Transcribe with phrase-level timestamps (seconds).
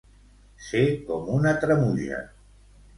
[0.69, 0.81] Ser
[1.11, 2.27] com una tremuja.